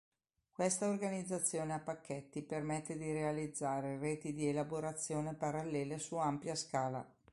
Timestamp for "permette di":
2.41-3.11